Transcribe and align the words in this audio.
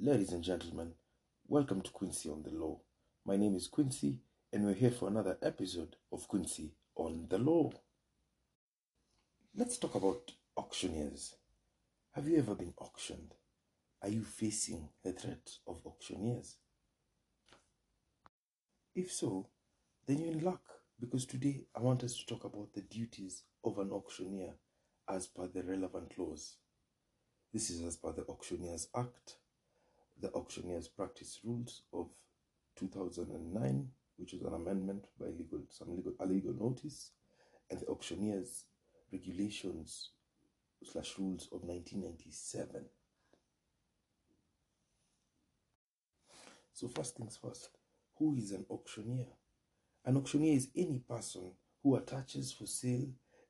Ladies 0.00 0.30
and 0.30 0.44
gentlemen, 0.44 0.92
welcome 1.48 1.80
to 1.80 1.90
Quincy 1.90 2.28
on 2.28 2.44
the 2.44 2.52
Law. 2.52 2.78
My 3.26 3.36
name 3.36 3.56
is 3.56 3.66
Quincy, 3.66 4.20
and 4.52 4.64
we're 4.64 4.74
here 4.74 4.92
for 4.92 5.08
another 5.08 5.36
episode 5.42 5.96
of 6.12 6.28
Quincy 6.28 6.70
on 6.94 7.26
the 7.28 7.38
Law. 7.38 7.72
Let's 9.56 9.76
talk 9.76 9.96
about 9.96 10.30
auctioneers. 10.56 11.34
Have 12.12 12.28
you 12.28 12.38
ever 12.38 12.54
been 12.54 12.74
auctioned? 12.78 13.34
Are 14.00 14.08
you 14.08 14.22
facing 14.22 14.88
the 15.02 15.10
threat 15.10 15.50
of 15.66 15.80
auctioneers? 15.84 16.58
If 18.94 19.10
so, 19.10 19.48
then 20.06 20.18
you're 20.18 20.32
in 20.32 20.44
luck 20.44 20.62
because 21.00 21.26
today 21.26 21.64
I 21.74 21.80
want 21.80 22.04
us 22.04 22.16
to 22.18 22.24
talk 22.24 22.44
about 22.44 22.72
the 22.72 22.82
duties 22.82 23.42
of 23.64 23.80
an 23.80 23.90
auctioneer 23.90 24.54
as 25.08 25.26
per 25.26 25.48
the 25.48 25.64
relevant 25.64 26.16
laws. 26.16 26.54
This 27.52 27.68
is 27.70 27.82
as 27.82 27.96
per 27.96 28.12
the 28.12 28.22
Auctioneers 28.28 28.86
Act, 28.94 29.38
the 30.20 30.30
Auctioneers 30.32 30.88
Practice 30.88 31.40
Rules 31.44 31.82
of 31.92 32.08
2009, 32.76 33.88
which 34.16 34.34
is 34.34 34.42
an 34.42 34.54
amendment 34.54 35.06
by 35.18 35.26
legal 35.26 35.62
some 35.70 35.94
legal 35.94 36.12
a 36.20 36.26
legal 36.26 36.54
notice, 36.54 37.12
and 37.70 37.80
the 37.80 37.86
Auctioneers 37.86 38.64
Regulations 39.12 40.10
slash 40.84 41.14
Rules 41.18 41.48
of 41.52 41.62
1997. 41.62 42.84
So 46.72 46.88
first 46.88 47.16
things 47.16 47.36
first, 47.36 47.70
who 48.18 48.36
is 48.36 48.52
an 48.52 48.64
auctioneer? 48.70 49.26
An 50.04 50.16
auctioneer 50.16 50.56
is 50.56 50.68
any 50.76 51.00
person 51.00 51.52
who 51.82 51.96
attaches 51.96 52.52
for 52.52 52.66
sale 52.66 53.08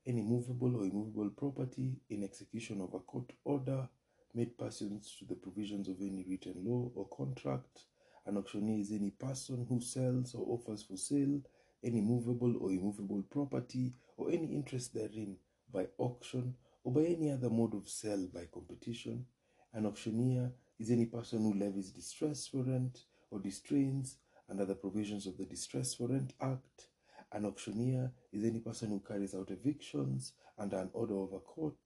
any 0.08 0.22
movable 0.22 0.74
or 0.76 0.84
immovable 0.84 1.28
property 1.30 2.00
in 2.08 2.24
execution 2.24 2.80
of 2.80 2.94
a 2.94 2.98
court 3.00 3.30
order 3.44 3.88
made 4.38 4.56
pursuant 4.56 5.04
to 5.18 5.24
the 5.24 5.34
provisions 5.34 5.88
of 5.88 5.96
any 6.00 6.24
written 6.28 6.54
law 6.64 6.88
or 6.94 7.08
contract. 7.08 7.86
An 8.24 8.36
auctioneer 8.36 8.78
is 8.78 8.92
any 8.92 9.10
person 9.10 9.66
who 9.68 9.80
sells 9.80 10.32
or 10.32 10.46
offers 10.46 10.84
for 10.84 10.96
sale 10.96 11.40
any 11.82 12.00
movable 12.00 12.56
or 12.60 12.70
immovable 12.70 13.24
property 13.30 13.94
or 14.16 14.30
any 14.30 14.46
interest 14.54 14.94
therein 14.94 15.36
by 15.72 15.86
auction 15.98 16.54
or 16.84 16.92
by 16.92 17.02
any 17.02 17.32
other 17.32 17.50
mode 17.50 17.74
of 17.74 17.88
sale 17.88 18.28
by 18.32 18.44
competition. 18.54 19.26
An 19.74 19.86
auctioneer 19.86 20.52
is 20.78 20.92
any 20.92 21.06
person 21.06 21.40
who 21.42 21.58
levies 21.58 21.90
distress 21.90 22.46
for 22.46 22.62
rent 22.62 23.06
or 23.32 23.40
distrains 23.40 24.18
under 24.48 24.64
the 24.64 24.74
provisions 24.76 25.26
of 25.26 25.36
the 25.36 25.44
Distress 25.44 25.94
for 25.94 26.06
Rent 26.08 26.32
Act. 26.40 26.88
An 27.32 27.44
auctioneer 27.44 28.12
is 28.32 28.44
any 28.44 28.60
person 28.60 28.90
who 28.90 29.00
carries 29.00 29.34
out 29.34 29.50
evictions 29.50 30.32
under 30.56 30.78
an 30.78 30.90
order 30.92 31.18
of 31.18 31.32
a 31.32 31.40
court. 31.40 31.76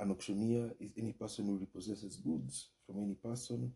An 0.00 0.10
auctioneer 0.10 0.70
is 0.80 0.92
any 0.96 1.12
person 1.12 1.44
who 1.44 1.58
repossesses 1.58 2.16
goods 2.24 2.70
from 2.86 3.02
any 3.02 3.16
person, 3.16 3.74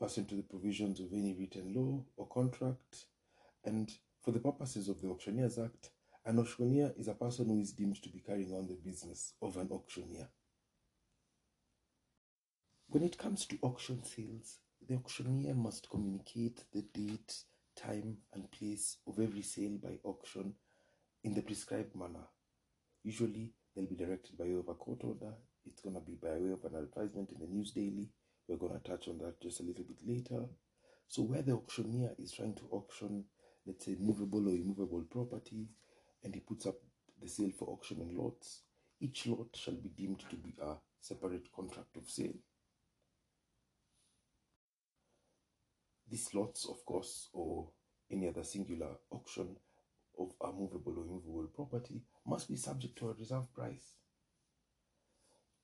pursuant 0.00 0.30
to 0.30 0.36
the 0.36 0.42
provisions 0.42 1.00
of 1.00 1.12
any 1.12 1.34
written 1.38 1.74
law 1.74 2.02
or 2.16 2.26
contract. 2.28 3.04
And 3.62 3.92
for 4.24 4.30
the 4.30 4.40
purposes 4.40 4.88
of 4.88 5.02
the 5.02 5.08
Auctioneers 5.08 5.58
Act, 5.58 5.90
an 6.24 6.38
auctioneer 6.38 6.94
is 6.96 7.08
a 7.08 7.14
person 7.14 7.46
who 7.48 7.60
is 7.60 7.72
deemed 7.72 8.02
to 8.02 8.08
be 8.08 8.20
carrying 8.20 8.54
on 8.54 8.66
the 8.66 8.74
business 8.74 9.34
of 9.42 9.58
an 9.58 9.68
auctioneer. 9.70 10.28
When 12.88 13.02
it 13.02 13.18
comes 13.18 13.44
to 13.46 13.58
auction 13.60 14.02
sales, 14.04 14.60
the 14.88 14.94
auctioneer 14.94 15.54
must 15.54 15.90
communicate 15.90 16.64
the 16.72 16.82
date, 16.94 17.34
time, 17.76 18.16
and 18.32 18.50
place 18.50 18.96
of 19.06 19.20
every 19.20 19.42
sale 19.42 19.78
by 19.82 19.98
auction 20.04 20.54
in 21.22 21.34
the 21.34 21.42
prescribed 21.42 21.94
manner. 21.94 22.28
Usually, 23.04 23.52
they'll 23.74 23.86
be 23.86 23.96
directed 23.96 24.36
by 24.38 24.44
way 24.44 24.58
of 24.58 24.68
a 24.68 24.74
court 24.74 25.00
order. 25.04 25.32
It's 25.64 25.80
going 25.80 25.94
to 25.94 26.00
be 26.00 26.16
by 26.20 26.38
way 26.38 26.50
of 26.50 26.64
an 26.64 26.76
advertisement 26.76 27.30
in 27.32 27.40
the 27.40 27.46
News 27.46 27.72
Daily. 27.72 28.08
We're 28.48 28.56
going 28.56 28.78
to 28.78 28.90
touch 28.90 29.08
on 29.08 29.18
that 29.18 29.40
just 29.40 29.60
a 29.60 29.62
little 29.62 29.84
bit 29.84 29.98
later. 30.06 30.44
So, 31.08 31.22
where 31.22 31.42
the 31.42 31.52
auctioneer 31.52 32.12
is 32.18 32.32
trying 32.32 32.54
to 32.56 32.68
auction, 32.70 33.24
let's 33.66 33.84
say, 33.84 33.96
movable 33.98 34.48
or 34.48 34.52
immovable 34.52 35.04
property, 35.10 35.68
and 36.24 36.34
he 36.34 36.40
puts 36.40 36.66
up 36.66 36.76
the 37.20 37.28
sale 37.28 37.52
for 37.56 37.68
auction 37.68 38.00
in 38.00 38.16
lots, 38.16 38.62
each 39.00 39.26
lot 39.26 39.48
shall 39.54 39.74
be 39.74 39.90
deemed 39.90 40.24
to 40.30 40.36
be 40.36 40.54
a 40.60 40.74
separate 41.00 41.52
contract 41.54 41.96
of 41.96 42.08
sale. 42.08 42.38
These 46.08 46.34
lots, 46.34 46.68
of 46.68 46.84
course, 46.84 47.28
or 47.32 47.68
any 48.10 48.28
other 48.28 48.44
singular 48.44 48.96
auction 49.10 49.56
of 50.18 50.32
a 50.40 50.52
movable 50.52 50.98
or 50.98 51.04
immovable 51.04 51.48
property 51.54 52.02
must 52.26 52.48
be 52.48 52.56
subject 52.56 52.96
to 52.98 53.10
a 53.10 53.14
reserve 53.14 53.52
price. 53.54 53.94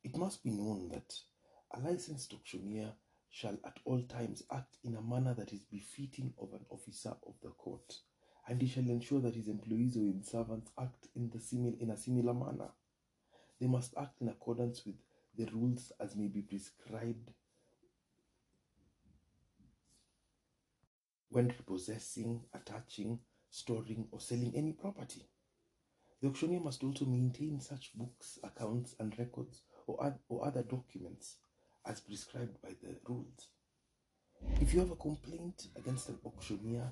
It 0.05 0.17
must 0.17 0.43
be 0.43 0.51
known 0.51 0.89
that 0.91 1.15
a 1.73 1.81
licensed 1.81 2.33
auctioneer 2.33 2.93
shall 3.31 3.59
at 3.65 3.79
all 3.85 4.03
times 4.03 4.43
act 4.51 4.77
in 4.85 4.97
a 4.97 5.03
manner 5.03 5.35
that 5.35 5.53
is 5.53 5.65
befitting 5.65 6.33
of 6.41 6.53
an 6.53 6.65
officer 6.71 7.15
of 7.27 7.35
the 7.43 7.51
court, 7.51 7.99
and 8.49 8.61
he 8.63 8.69
shall 8.69 8.89
ensure 8.89 9.21
that 9.21 9.35
his 9.35 9.49
employees 9.49 9.97
or 9.97 10.05
his 10.05 10.27
servants 10.27 10.71
act 10.81 11.09
in 11.15 11.29
the 11.31 11.39
simil- 11.39 11.79
in 11.81 11.91
a 11.91 11.97
similar 11.97 12.33
manner. 12.33 12.71
They 13.61 13.67
must 13.67 13.95
act 13.99 14.21
in 14.23 14.29
accordance 14.29 14.87
with 14.87 14.97
the 15.37 15.47
rules 15.53 15.93
as 16.01 16.17
may 16.17 16.29
be 16.29 16.43
prescribed 16.43 17.33
when 21.31 21.49
repossessing, 21.49 22.41
attaching, 22.55 23.19
storing, 23.59 24.07
or 24.11 24.21
selling 24.21 24.53
any 24.55 24.73
property. 24.73 25.23
The 26.21 26.29
auctioneer 26.29 26.61
must 26.61 26.83
also 26.83 27.05
maintain 27.05 27.61
such 27.61 27.93
books, 27.95 28.39
accounts, 28.43 28.95
and 28.99 29.17
records 29.19 29.63
or, 29.87 30.15
or 30.29 30.47
other 30.47 30.63
documents 30.63 31.37
as 31.87 32.01
prescribed 32.01 32.61
by 32.63 32.71
the 32.83 32.97
rules. 33.09 33.49
If 34.61 34.73
you 34.73 34.81
have 34.81 34.91
a 34.91 34.97
complaint 34.97 35.69
against 35.77 36.09
an 36.09 36.19
auctioneer, 36.25 36.91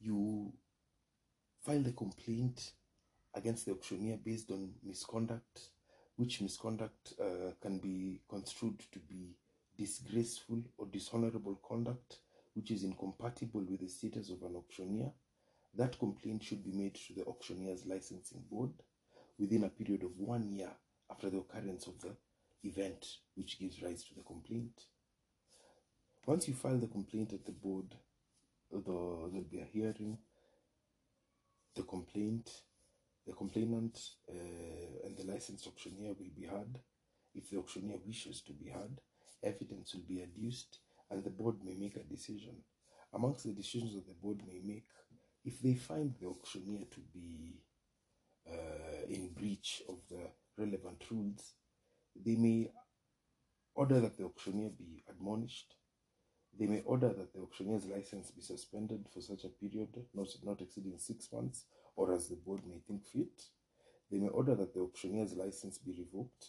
you 0.00 0.52
file 1.64 1.82
the 1.82 1.92
complaint 1.92 2.72
against 3.34 3.66
the 3.66 3.72
auctioneer 3.72 4.18
based 4.22 4.50
on 4.50 4.74
misconduct, 4.82 5.70
which 6.16 6.40
misconduct 6.40 7.14
uh, 7.20 7.52
can 7.60 7.78
be 7.78 8.20
construed 8.28 8.80
to 8.92 8.98
be 8.98 9.36
disgraceful 9.76 10.62
or 10.78 10.86
dishonorable 10.86 11.58
conduct 11.66 12.18
which 12.54 12.70
is 12.70 12.84
incompatible 12.84 13.64
with 13.68 13.80
the 13.80 13.88
status 13.88 14.30
of 14.30 14.42
an 14.42 14.56
auctioneer, 14.56 15.10
that 15.76 15.98
complaint 15.98 16.42
should 16.42 16.64
be 16.64 16.72
made 16.72 16.94
to 16.94 17.14
the 17.14 17.24
auctioneer's 17.24 17.86
licensing 17.86 18.42
board 18.50 18.70
within 19.38 19.64
a 19.64 19.68
period 19.68 20.04
of 20.04 20.16
one 20.18 20.48
year 20.48 20.70
after 21.10 21.30
the 21.30 21.38
occurrence 21.38 21.86
of 21.86 22.00
the 22.00 22.16
event 22.62 23.04
which 23.34 23.58
gives 23.58 23.82
rise 23.82 24.04
to 24.04 24.14
the 24.14 24.22
complaint. 24.22 24.82
Once 26.26 26.48
you 26.48 26.54
file 26.54 26.78
the 26.78 26.86
complaint 26.86 27.32
at 27.32 27.44
the 27.44 27.52
board, 27.52 27.94
the, 28.70 28.80
there'll 28.80 29.48
be 29.50 29.60
a 29.60 29.64
hearing. 29.64 30.18
The 31.76 31.82
complaint, 31.82 32.50
the 33.26 33.32
complainant, 33.32 33.98
uh, 34.30 35.06
and 35.06 35.16
the 35.16 35.30
licensed 35.30 35.66
auctioneer 35.66 36.14
will 36.18 36.30
be 36.34 36.46
heard. 36.46 36.78
If 37.34 37.50
the 37.50 37.58
auctioneer 37.58 37.98
wishes 38.06 38.40
to 38.42 38.52
be 38.52 38.70
heard, 38.70 39.00
evidence 39.42 39.94
will 39.94 40.04
be 40.08 40.22
adduced 40.22 40.78
and 41.10 41.22
the 41.22 41.30
board 41.30 41.56
may 41.64 41.74
make 41.74 41.96
a 41.96 42.02
decision. 42.02 42.56
Amongst 43.12 43.44
the 43.44 43.52
decisions 43.52 43.94
that 43.94 44.06
the 44.06 44.14
board 44.14 44.40
may 44.46 44.60
make, 44.64 44.86
if 45.44 45.60
they 45.60 45.74
find 45.74 46.14
the 46.20 46.26
auctioneer 46.26 46.84
to 46.90 47.00
be 47.12 47.60
uh, 48.50 49.06
in 49.08 49.28
breach 49.28 49.82
of 49.88 49.96
the 50.10 50.30
relevant 50.56 51.02
rules, 51.10 51.52
they 52.16 52.36
may 52.36 52.70
order 53.74 54.00
that 54.00 54.16
the 54.16 54.24
auctioneer 54.24 54.70
be 54.70 55.02
admonished. 55.08 55.74
They 56.58 56.66
may 56.66 56.82
order 56.82 57.08
that 57.08 57.32
the 57.32 57.40
auctioneer's 57.40 57.86
license 57.86 58.30
be 58.30 58.40
suspended 58.40 59.06
for 59.12 59.20
such 59.20 59.44
a 59.44 59.48
period, 59.48 59.88
not, 60.14 60.28
not 60.44 60.60
exceeding 60.60 60.98
six 60.98 61.28
months, 61.32 61.64
or 61.96 62.14
as 62.14 62.28
the 62.28 62.36
board 62.36 62.60
may 62.66 62.78
think 62.86 63.04
fit. 63.04 63.42
They 64.10 64.18
may 64.18 64.28
order 64.28 64.54
that 64.54 64.72
the 64.72 64.80
auctioneer's 64.80 65.34
license 65.34 65.78
be 65.78 65.92
revoked. 65.92 66.46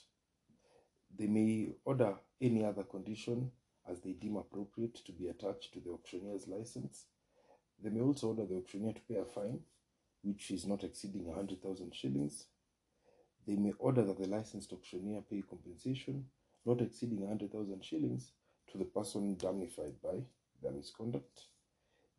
They 1.17 1.27
may 1.27 1.71
order 1.85 2.15
any 2.39 2.63
other 2.63 2.83
condition 2.83 3.51
as 3.89 4.01
they 4.01 4.11
deem 4.11 4.35
appropriate 4.35 4.95
to 5.05 5.11
be 5.11 5.27
attached 5.27 5.73
to 5.73 5.79
the 5.79 5.91
auctioneer's 5.91 6.47
license. 6.47 7.05
They 7.81 7.89
may 7.89 8.01
also 8.01 8.29
order 8.29 8.45
the 8.45 8.57
auctioneer 8.57 8.93
to 8.93 9.01
pay 9.01 9.15
a 9.15 9.25
fine, 9.25 9.59
which 10.23 10.51
is 10.51 10.65
not 10.65 10.83
exceeding 10.83 11.25
100,000 11.25 11.93
shillings. 11.93 12.45
They 13.45 13.55
may 13.55 13.73
order 13.77 14.03
that 14.03 14.17
the 14.17 14.27
licensed 14.27 14.73
auctioneer 14.73 15.21
pay 15.29 15.43
compensation 15.47 16.25
not 16.65 16.81
exceeding 16.81 17.21
100,000 17.21 17.83
shillings 17.83 18.31
to 18.71 18.77
the 18.77 18.85
person 18.85 19.35
damnified 19.35 19.93
by 20.03 20.23
their 20.61 20.71
misconduct. 20.71 21.41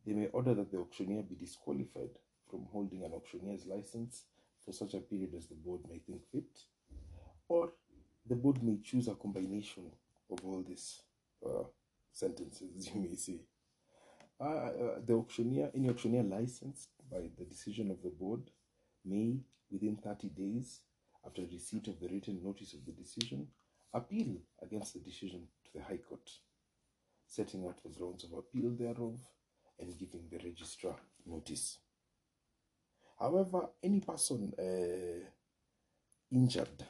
They 0.05 0.13
may 0.13 0.27
order 0.27 0.53
that 0.53 0.71
the 0.71 0.77
auctioneer 0.77 1.23
be 1.23 1.35
disqualified 1.35 2.11
from 2.49 2.65
holding 2.71 3.03
an 3.03 3.11
auctioneer's 3.13 3.65
license 3.65 4.23
for 4.63 4.71
such 4.71 4.93
a 4.93 4.99
period 4.99 5.33
as 5.35 5.47
the 5.47 5.55
board 5.55 5.81
may 5.89 5.99
think 5.99 6.21
fit. 6.31 6.59
Or 7.49 7.71
the 8.25 8.35
board 8.35 8.63
may 8.63 8.77
choose 8.81 9.07
a 9.09 9.15
combination 9.15 9.91
of 10.31 10.39
all 10.45 10.63
these 10.65 11.01
uh, 11.45 11.63
sentences, 12.11 12.89
you 12.95 13.01
may 13.01 13.15
say. 13.15 13.41
Uh, 14.39 14.43
uh, 14.43 14.99
the 15.05 15.13
auctioneer, 15.13 15.71
any 15.75 15.89
auctioneer 15.89 16.23
licensed 16.23 16.89
by 17.11 17.21
the 17.37 17.45
decision 17.45 17.89
of 17.89 18.01
the 18.03 18.09
board 18.09 18.51
may, 19.03 19.37
within 19.71 19.95
30 19.95 20.29
days 20.29 20.81
after 21.25 21.41
receipt 21.51 21.87
of 21.87 21.99
the 21.99 22.07
written 22.07 22.39
notice 22.43 22.73
of 22.73 22.85
the 22.85 22.91
decision, 22.91 23.47
appeal 23.93 24.37
against 24.61 24.93
the 24.93 24.99
decision 24.99 25.47
to 25.65 25.71
the 25.73 25.83
High 25.83 25.97
Court. 25.97 26.29
setting 27.27 27.65
out 27.65 27.81
the 27.83 27.89
grounds 27.89 28.23
of 28.23 28.31
appeal 28.33 28.71
thereof, 28.71 29.19
and 29.79 29.97
giving 29.97 30.27
the 30.29 30.37
registrar 30.37 30.95
notice. 31.25 31.77
However, 33.19 33.67
any 33.83 33.99
person 33.99 34.53
uh, 34.57 35.25
injured, 36.31 36.83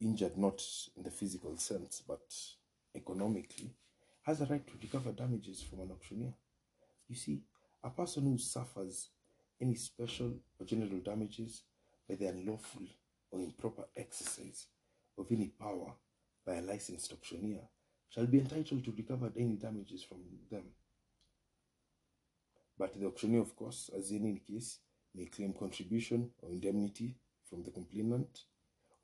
injured 0.00 0.36
not 0.36 0.62
in 0.96 1.02
the 1.02 1.10
physical 1.10 1.56
sense 1.56 2.02
but 2.06 2.22
economically, 2.94 3.70
has 4.22 4.40
a 4.40 4.46
right 4.46 4.66
to 4.66 4.72
recover 4.80 5.12
damages 5.12 5.62
from 5.62 5.80
an 5.80 5.90
auctioneer. 5.90 6.32
You 7.08 7.16
see, 7.16 7.42
a 7.82 7.90
person 7.90 8.24
who 8.24 8.38
suffers 8.38 9.08
any 9.60 9.74
special 9.74 10.34
or 10.58 10.66
general 10.66 11.00
damages 11.04 11.62
by 12.08 12.14
the 12.14 12.26
unlawful 12.26 12.82
or 13.30 13.40
improper 13.40 13.84
exercise 13.96 14.66
of 15.18 15.26
any 15.30 15.48
power 15.48 15.94
by 16.46 16.54
a 16.54 16.62
licensed 16.62 17.12
auctioneer 17.12 17.62
shall 18.08 18.26
be 18.26 18.38
entitled 18.38 18.84
to 18.84 18.94
recover 18.96 19.32
any 19.36 19.56
damages 19.56 20.04
from 20.04 20.18
them. 20.50 20.64
But 22.78 22.98
the 22.98 23.06
auctioneer, 23.06 23.40
of 23.40 23.56
course, 23.56 23.90
as 23.96 24.10
in 24.10 24.24
any 24.24 24.40
case, 24.40 24.78
may 25.14 25.26
claim 25.26 25.52
contribution 25.52 26.30
or 26.42 26.50
indemnity 26.50 27.16
from 27.48 27.62
the 27.62 27.70
complainant 27.70 28.40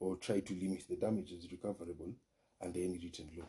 or 0.00 0.16
try 0.16 0.40
to 0.40 0.54
limit 0.54 0.84
the 0.88 0.96
damages 0.96 1.50
recoverable 1.50 2.14
under 2.62 2.78
any 2.78 2.98
written 2.98 3.30
law. 3.36 3.48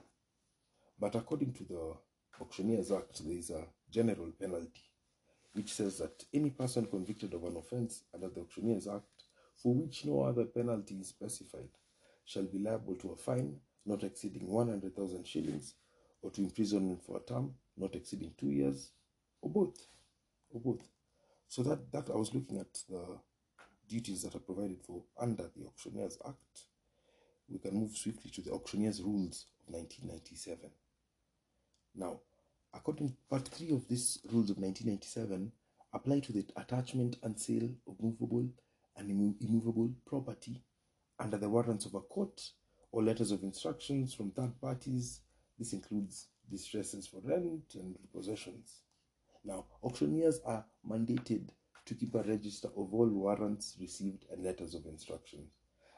But 0.99 1.15
according 1.15 1.53
to 1.53 1.63
the 1.63 1.93
Auctioneers 2.41 2.91
Act, 2.91 3.23
there 3.25 3.37
is 3.37 3.49
a 3.51 3.65
general 3.89 4.31
penalty 4.39 4.83
which 5.53 5.73
says 5.73 5.97
that 5.99 6.25
any 6.33 6.49
person 6.49 6.85
convicted 6.85 7.33
of 7.33 7.43
an 7.43 7.57
offense 7.57 8.03
under 8.13 8.29
the 8.29 8.41
Auctioneers 8.41 8.87
Act 8.87 9.23
for 9.55 9.73
which 9.73 10.05
no 10.05 10.21
other 10.21 10.45
penalty 10.45 10.95
is 10.95 11.07
specified 11.07 11.69
shall 12.25 12.43
be 12.43 12.59
liable 12.59 12.95
to 12.95 13.11
a 13.11 13.15
fine 13.15 13.55
not 13.85 14.03
exceeding 14.03 14.47
100,000 14.47 15.25
shillings 15.25 15.73
or 16.21 16.31
to 16.31 16.41
imprisonment 16.41 17.01
for 17.03 17.17
a 17.17 17.21
term 17.21 17.53
not 17.77 17.95
exceeding 17.95 18.33
two 18.37 18.51
years 18.51 18.91
or 19.41 19.49
both 19.49 19.87
or 20.51 20.59
both. 20.61 20.87
So 21.47 21.63
that 21.63 21.91
that 21.91 22.09
i 22.09 22.15
was 22.15 22.33
looking 22.33 22.59
at 22.59 22.73
the 22.89 23.19
duties 23.87 24.21
that 24.23 24.35
are 24.35 24.39
provided 24.39 24.81
for 24.81 25.01
under 25.19 25.49
the 25.55 25.65
auctioneers 25.65 26.17
act. 26.27 26.67
We 27.49 27.57
can 27.57 27.73
move 27.73 27.97
swiftly 27.97 28.29
to 28.31 28.41
the 28.41 28.51
auctioneers 28.51 29.01
rules 29.01 29.45
of 29.67 29.73
1997 29.73 30.69
now 31.95 32.19
according 32.73 33.09
to 33.09 33.15
part 33.29 33.47
3 33.47 33.71
of 33.71 33.87
these 33.87 34.19
rules 34.31 34.49
of 34.49 34.57
1997 34.57 35.51
apply 35.93 36.19
to 36.19 36.31
the 36.31 36.45
attachment 36.55 37.17
and 37.23 37.39
sale 37.39 37.69
of 37.87 37.95
movable 37.99 38.47
and 38.97 39.35
immovable 39.41 39.91
property 40.05 40.61
under 41.19 41.37
the 41.37 41.49
warrants 41.49 41.85
of 41.85 41.95
a 41.95 41.99
court 41.99 42.41
or 42.91 43.03
letters 43.03 43.31
of 43.31 43.43
instructions 43.43 44.13
from 44.13 44.31
third 44.31 44.59
parties. 44.61 45.21
This 45.57 45.73
includes 45.73 46.27
distresses 46.49 47.07
for 47.07 47.21
rent 47.23 47.75
and 47.75 47.95
repossessions. 48.01 48.81
Now, 49.43 49.65
auctioneers 49.83 50.39
are 50.45 50.65
mandated 50.87 51.49
to 51.85 51.95
keep 51.95 52.13
a 52.15 52.23
register 52.23 52.67
of 52.67 52.93
all 52.93 53.07
warrants 53.07 53.77
received 53.79 54.25
and 54.31 54.43
letters 54.43 54.75
of 54.75 54.85
instructions. 54.85 55.51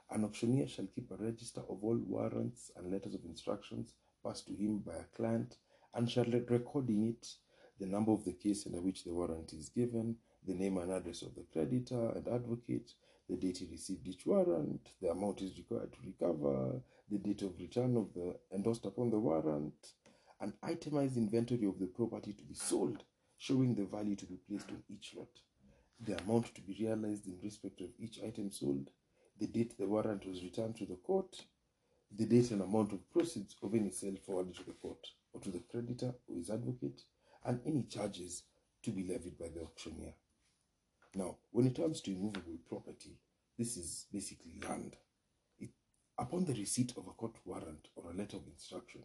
An 0.10 0.26
auctioneer 0.26 0.68
shall 0.68 0.88
keep 0.88 1.12
a 1.12 1.24
register 1.24 1.62
of 1.62 1.84
all 1.84 1.98
warrants 1.98 2.72
and 2.76 2.92
letters 2.92 3.14
of 3.14 3.26
instructions 3.26 3.94
passed 4.24 4.48
to 4.48 4.54
him 4.54 4.80
by 4.80 4.94
a 4.94 5.16
client 5.16 5.58
and 5.94 6.10
shall 6.10 6.26
record 6.26 6.90
in 6.90 7.10
it 7.10 7.28
the 7.80 7.88
number 7.88 8.12
of 8.12 8.24
the 8.24 8.34
case 8.34 8.68
under 8.68 8.80
which 8.80 9.04
the 9.04 9.14
warrant 9.14 9.54
is 9.54 9.70
given, 9.70 10.16
the 10.46 10.54
name 10.54 10.78
and 10.78 10.92
address 10.92 11.24
of 11.24 11.34
the 11.36 11.46
creditor 11.52 12.12
and 12.16 12.28
advocate, 12.28 12.94
the 13.28 13.36
date 13.36 13.58
he 13.58 13.66
received 13.66 14.08
each 14.08 14.26
warrant, 14.26 14.90
the 15.02 15.10
amount 15.10 15.42
is 15.42 15.58
required 15.58 15.92
to 15.92 16.00
recover, 16.06 16.82
the 17.10 17.18
date 17.18 17.42
of 17.42 17.58
return 17.60 17.98
of 17.98 18.14
the 18.14 18.36
endorsed 18.54 18.86
upon 18.86 19.10
the 19.10 19.18
warrant, 19.20 19.94
an 20.42 20.54
itemized 20.64 21.18
inventory 21.18 21.66
of 21.66 21.80
the 21.80 21.88
property 21.88 22.34
to 22.34 22.44
be 22.44 22.54
sold, 22.54 23.04
showing 23.38 23.74
the 23.74 23.86
value 23.86 24.16
to 24.16 24.26
be 24.26 24.38
placed 24.48 24.70
on 24.70 24.84
each 24.90 25.14
lot, 25.16 25.30
the 26.00 26.18
amount 26.24 26.54
to 26.54 26.62
be 26.62 26.76
realized 26.80 27.26
in 27.28 27.40
respect 27.44 27.82
of 27.82 27.90
each 28.00 28.20
item 28.24 28.52
sold, 28.52 28.90
the 29.40 29.48
date 29.48 29.78
the 29.78 29.88
warrant 29.88 30.26
was 30.28 30.44
returned 30.44 30.76
to 30.76 30.86
the 30.86 30.98
court, 30.98 31.46
the 32.18 32.26
date 32.26 32.52
and 32.52 32.62
amount 32.62 32.92
of 32.92 33.10
proceeds 33.12 33.56
of 33.64 33.74
any 33.74 33.90
sale 33.90 34.16
forwarded 34.26 34.56
to 34.56 34.66
the 34.66 34.74
court 34.74 35.08
or 35.34 35.42
to 35.42 35.50
the 35.50 35.64
creditor 35.72 36.14
or 36.28 36.36
his 36.36 36.50
advocate, 36.50 37.02
and 37.46 37.60
any 37.66 37.84
charges 37.84 38.44
to 38.84 38.92
be 38.92 39.08
levied 39.08 39.38
by 39.38 39.48
the 39.48 39.62
auctioneer. 39.62 40.14
Now, 41.16 41.38
when 41.52 41.68
it 41.68 41.76
comes 41.76 42.02
to 42.02 42.12
immovable 42.12 42.58
property, 42.68 43.18
this 43.58 43.78
is 43.78 44.06
basically 44.12 44.56
land. 44.68 44.96
It, 45.60 45.70
upon 46.18 46.46
the 46.46 46.54
receipt 46.54 46.92
of 46.98 47.08
a 47.08 47.12
court 47.12 47.36
warrant 47.46 47.88
or 47.96 48.12
a 48.12 48.16
letter 48.16 48.38
of 48.38 48.48
instruction, 48.48 49.02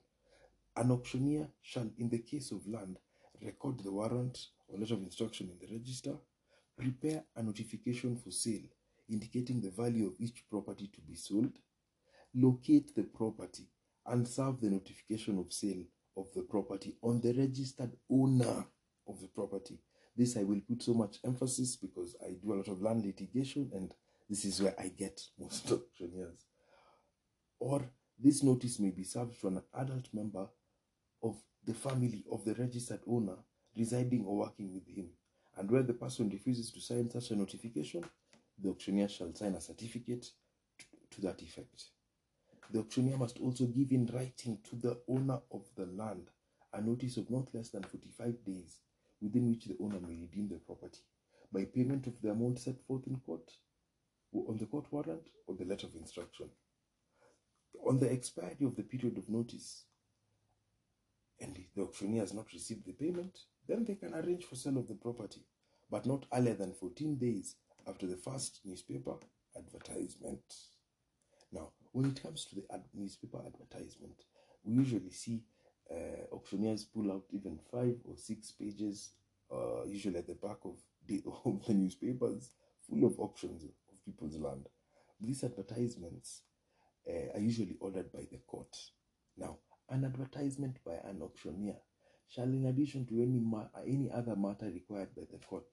an 0.76 0.90
auctioneer 0.90 1.48
shall, 1.62 1.88
in 1.98 2.08
the 2.08 2.18
case 2.18 2.50
of 2.50 2.66
land, 2.66 2.98
record 3.42 3.80
the 3.80 3.92
warrant 3.92 4.48
or 4.68 4.78
letter 4.78 4.94
of 4.94 5.02
instruction 5.02 5.50
in 5.50 5.58
the 5.58 5.72
register, 5.72 6.16
prepare 6.76 7.24
a 7.36 7.42
notification 7.42 8.16
for 8.16 8.30
sale 8.30 8.68
indicating 9.08 9.60
the 9.60 9.70
value 9.70 10.06
of 10.06 10.14
each 10.18 10.44
property 10.50 10.90
to 10.92 11.00
be 11.00 11.14
sold, 11.14 11.52
locate 12.34 12.94
the 12.94 13.04
property, 13.04 13.68
and 14.06 14.26
serve 14.26 14.60
the 14.60 14.70
notification 14.70 15.38
of 15.38 15.52
sale 15.52 15.82
of 16.16 16.32
the 16.34 16.42
property 16.42 16.96
on 17.02 17.20
the 17.20 17.32
registered 17.32 17.92
owner 18.10 18.66
of 19.08 19.20
the 19.20 19.28
property. 19.28 19.78
This 20.16 20.36
I 20.36 20.44
will 20.44 20.60
put 20.68 20.82
so 20.82 20.94
much 20.94 21.18
emphasis 21.24 21.76
because 21.76 22.16
I 22.24 22.32
do 22.42 22.52
a 22.52 22.56
lot 22.56 22.68
of 22.68 22.80
land 22.80 23.04
litigation 23.04 23.70
and 23.74 23.92
this 24.28 24.44
is 24.44 24.62
where 24.62 24.74
I 24.78 24.88
get 24.88 25.20
most 25.38 25.70
auctioneers. 25.70 26.46
Or 27.58 27.82
this 28.18 28.42
notice 28.42 28.80
may 28.80 28.90
be 28.90 29.04
served 29.04 29.38
to 29.40 29.48
an 29.48 29.62
adult 29.74 30.08
member 30.12 30.46
of 31.22 31.36
the 31.64 31.74
family 31.74 32.24
of 32.30 32.44
the 32.44 32.54
registered 32.54 33.00
owner 33.06 33.36
residing 33.76 34.24
or 34.24 34.38
working 34.38 34.72
with 34.72 34.86
him. 34.88 35.08
And 35.58 35.70
where 35.70 35.82
the 35.82 35.94
person 35.94 36.28
refuses 36.30 36.70
to 36.72 36.80
sign 36.80 37.10
such 37.10 37.30
a 37.30 37.36
notification, 37.36 38.04
the 38.58 38.70
auctioneer 38.70 39.08
shall 39.08 39.34
sign 39.34 39.54
a 39.54 39.60
certificate 39.60 40.26
to, 40.78 40.86
to 41.10 41.20
that 41.22 41.42
effect. 41.42 41.84
The 42.70 42.80
auctioneer 42.80 43.16
must 43.16 43.38
also 43.40 43.66
give 43.66 43.92
in 43.92 44.06
writing 44.06 44.58
to 44.70 44.76
the 44.76 44.98
owner 45.08 45.40
of 45.52 45.62
the 45.76 45.86
land 45.86 46.30
a 46.72 46.80
notice 46.80 47.16
of 47.16 47.30
not 47.30 47.54
less 47.54 47.70
than 47.70 47.82
45 47.82 48.44
days 48.44 48.80
within 49.20 49.48
which 49.48 49.66
the 49.66 49.76
owner 49.80 50.00
may 50.00 50.16
redeem 50.16 50.48
the 50.48 50.58
property 50.58 51.00
by 51.52 51.64
payment 51.64 52.06
of 52.06 52.20
the 52.20 52.30
amount 52.30 52.58
set 52.58 52.80
forth 52.86 53.06
in 53.06 53.16
court 53.20 53.50
on 54.48 54.58
the 54.58 54.66
court 54.66 54.86
warrant 54.90 55.28
or 55.46 55.54
the 55.54 55.64
letter 55.64 55.86
of 55.86 55.94
instruction. 55.94 56.50
On 57.86 57.98
the 57.98 58.12
expiry 58.12 58.56
of 58.64 58.76
the 58.76 58.82
period 58.82 59.16
of 59.16 59.28
notice 59.28 59.84
and 61.40 61.58
the 61.74 61.82
auctioneer 61.82 62.20
has 62.20 62.34
not 62.34 62.52
received 62.52 62.84
the 62.86 62.92
payment, 62.92 63.38
then 63.68 63.84
they 63.84 63.94
can 63.94 64.14
arrange 64.14 64.44
for 64.44 64.56
sale 64.56 64.78
of 64.78 64.88
the 64.88 64.94
property, 64.94 65.46
but 65.90 66.06
not 66.06 66.26
earlier 66.32 66.54
than 66.54 66.72
14 66.72 67.16
days 67.16 67.56
after 67.86 68.06
the 68.06 68.16
first 68.16 68.60
newspaper 68.64 69.14
advertisement. 69.56 70.42
Now, 71.56 71.70
when 71.92 72.04
it 72.10 72.22
comes 72.22 72.44
to 72.46 72.54
the 72.54 72.64
ad- 72.70 72.84
newspaper 72.92 73.38
advertisement, 73.38 74.24
we 74.62 74.74
usually 74.74 75.10
see 75.10 75.42
uh, 75.90 76.34
auctioneers 76.34 76.84
pull 76.84 77.10
out 77.10 77.24
even 77.30 77.58
five 77.70 77.96
or 78.04 78.16
six 78.16 78.52
pages, 78.52 79.12
uh, 79.50 79.84
usually 79.86 80.18
at 80.18 80.26
the 80.26 80.34
back 80.34 80.58
of 80.64 80.76
the, 81.06 81.22
of 81.46 81.64
the 81.64 81.72
newspapers, 81.72 82.50
full 82.86 83.04
of 83.06 83.18
auctions 83.18 83.64
of 83.64 84.04
people's 84.04 84.36
land. 84.36 84.68
These 85.18 85.44
advertisements 85.44 86.42
uh, 87.08 87.32
are 87.34 87.40
usually 87.40 87.76
ordered 87.80 88.12
by 88.12 88.26
the 88.30 88.38
court. 88.46 88.76
Now, 89.38 89.56
an 89.88 90.04
advertisement 90.04 90.76
by 90.84 90.96
an 91.08 91.22
auctioneer 91.22 91.76
shall, 92.28 92.44
in 92.44 92.66
addition 92.66 93.06
to 93.06 93.22
any 93.22 93.38
ma- 93.38 93.68
any 93.86 94.10
other 94.10 94.36
matter 94.36 94.66
required 94.66 95.14
by 95.16 95.22
the 95.30 95.38
court, 95.38 95.64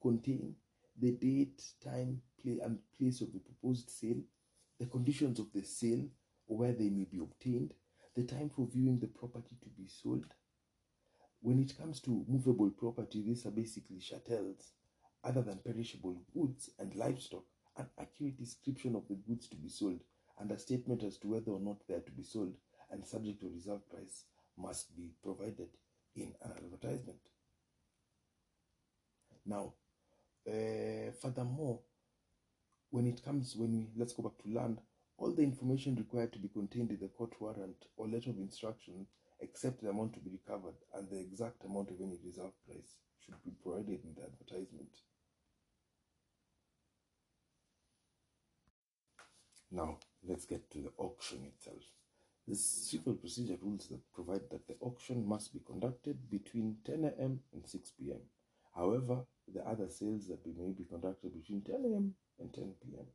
contain 0.00 0.54
the 1.00 1.12
date, 1.12 1.62
time, 1.82 2.20
and 2.44 2.78
place 2.96 3.20
of 3.22 3.32
the 3.32 3.40
proposed 3.40 3.90
sale, 3.90 4.20
the 4.82 4.88
conditions 4.88 5.38
of 5.38 5.46
the 5.54 5.62
sale, 5.62 6.08
or 6.48 6.58
where 6.58 6.72
they 6.72 6.90
may 6.90 7.04
be 7.04 7.18
obtained, 7.18 7.72
the 8.16 8.24
time 8.24 8.50
for 8.50 8.66
viewing 8.66 8.98
the 8.98 9.06
property 9.06 9.56
to 9.62 9.68
be 9.68 9.86
sold. 9.86 10.26
When 11.40 11.60
it 11.60 11.78
comes 11.78 12.00
to 12.00 12.24
movable 12.28 12.68
property, 12.70 13.22
these 13.22 13.46
are 13.46 13.52
basically 13.52 14.00
chattels, 14.00 14.72
other 15.22 15.40
than 15.40 15.60
perishable 15.64 16.20
goods 16.34 16.70
and 16.80 16.96
livestock, 16.96 17.44
an 17.76 17.86
accurate 17.96 18.36
description 18.36 18.96
of 18.96 19.06
the 19.06 19.14
goods 19.14 19.46
to 19.50 19.56
be 19.56 19.68
sold, 19.68 20.00
and 20.40 20.50
a 20.50 20.58
statement 20.58 21.04
as 21.04 21.16
to 21.18 21.28
whether 21.28 21.52
or 21.52 21.60
not 21.60 21.76
they 21.86 21.94
are 21.94 22.00
to 22.00 22.12
be 22.12 22.24
sold 22.24 22.54
and 22.90 23.06
subject 23.06 23.40
to 23.40 23.50
reserve 23.50 23.88
price 23.88 24.24
must 24.58 24.96
be 24.96 25.12
provided 25.22 25.68
in 26.16 26.34
an 26.42 26.50
advertisement. 26.56 27.20
Now, 29.46 29.74
uh, 30.44 31.12
furthermore, 31.20 31.78
when 32.92 33.06
it 33.06 33.24
comes, 33.24 33.56
when 33.56 33.72
we 33.72 33.88
let's 33.96 34.12
go 34.12 34.22
back 34.22 34.38
to 34.42 34.54
land, 34.54 34.78
all 35.16 35.32
the 35.32 35.42
information 35.42 35.96
required 35.96 36.32
to 36.32 36.38
be 36.38 36.48
contained 36.48 36.90
in 36.90 37.00
the 37.00 37.08
court 37.08 37.32
warrant 37.40 37.86
or 37.96 38.06
letter 38.06 38.30
of 38.30 38.36
instruction, 38.36 39.06
except 39.40 39.82
the 39.82 39.88
amount 39.88 40.12
to 40.12 40.20
be 40.20 40.30
recovered 40.30 40.74
and 40.94 41.08
the 41.10 41.18
exact 41.18 41.64
amount 41.64 41.90
of 41.90 42.00
any 42.00 42.18
reserve 42.22 42.52
price, 42.66 42.96
should 43.24 43.42
be 43.44 43.50
provided 43.62 44.04
in 44.04 44.14
the 44.14 44.22
advertisement. 44.22 44.90
Now, 49.70 49.96
let's 50.28 50.44
get 50.44 50.70
to 50.72 50.78
the 50.82 50.92
auction 50.98 51.38
itself. 51.46 51.82
The 52.46 52.56
civil 52.56 53.14
procedure 53.14 53.56
rules 53.62 53.86
that 53.86 54.12
provide 54.12 54.50
that 54.50 54.66
the 54.68 54.76
auction 54.80 55.26
must 55.26 55.54
be 55.54 55.60
conducted 55.66 56.28
between 56.28 56.76
10 56.84 57.04
a.m. 57.04 57.40
and 57.54 57.66
6 57.66 57.92
p.m. 57.98 58.20
However, 58.74 59.24
the 59.48 59.66
other 59.66 59.88
sales 59.88 60.26
that 60.28 60.46
may 60.46 60.72
be 60.72 60.84
conducted 60.84 61.32
between 61.32 61.62
10 61.62 61.74
a.m. 61.74 62.14
and 62.42 62.52
10 62.52 62.74
p.m. 62.82 63.06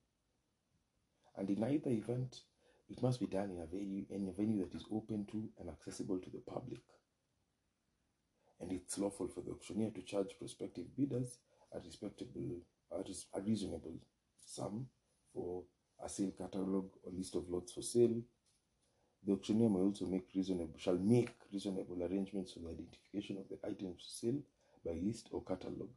And 1.38 1.50
in 1.50 1.64
either 1.64 1.92
event, 1.92 2.42
it 2.90 3.02
must 3.04 3.20
be 3.20 3.28
done 3.28 3.52
in 3.52 3.62
a 3.62 3.66
venue, 3.66 4.06
in 4.10 4.28
a 4.28 4.32
venue 4.32 4.66
that 4.66 4.76
is 4.76 4.86
open 4.92 5.26
to 5.32 5.50
and 5.60 5.70
accessible 5.70 6.18
to 6.20 6.30
the 6.30 6.40
public. 6.40 6.82
And 8.60 8.72
it's 8.72 8.98
lawful 8.98 9.28
for 9.28 9.42
the 9.42 9.52
auctioneer 9.52 9.92
to 9.92 10.02
charge 10.02 10.38
prospective 10.40 10.96
bidders 10.96 11.38
a 11.76 11.80
respectable, 11.80 12.62
a, 12.92 13.42
reasonable 13.42 14.00
sum 14.40 14.88
for 15.34 15.64
a 16.04 16.08
sale 16.08 16.32
catalogue 16.38 16.90
or 17.04 17.12
list 17.12 17.36
of 17.36 17.50
lots 17.50 17.74
for 17.74 17.82
sale. 17.82 18.22
The 19.26 19.34
auctioneer 19.34 19.70
may 19.70 19.80
also 19.80 20.06
make 20.06 20.28
reasonable 20.34 20.78
shall 20.78 20.98
make 20.98 21.36
reasonable 21.52 22.02
arrangements 22.02 22.54
for 22.54 22.60
the 22.60 22.70
identification 22.70 23.38
of 23.38 23.50
the 23.50 23.68
items 23.68 24.02
for 24.02 24.10
sale 24.10 24.40
by 24.86 24.94
list 24.94 25.28
or 25.32 25.44
catalogue 25.44 25.90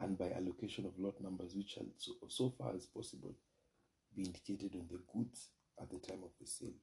and 0.00 0.18
by 0.18 0.30
allocation 0.30 0.86
of 0.86 0.98
lot 0.98 1.20
numbers 1.20 1.54
which 1.54 1.70
shall 1.70 1.86
so, 1.96 2.12
so 2.28 2.52
far 2.58 2.74
as 2.74 2.86
possible 2.86 3.34
be 4.14 4.22
indicated 4.22 4.74
on 4.74 4.86
the 4.90 5.00
goods 5.12 5.48
at 5.80 5.90
the 5.90 5.98
time 5.98 6.22
of 6.24 6.30
the 6.40 6.46
sale. 6.46 6.78